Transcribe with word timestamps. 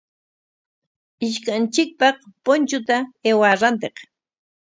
Ishkanchikpaq 1.25 2.17
punchuta 2.43 2.97
aywaa 3.27 3.55
rantiq. 3.61 3.95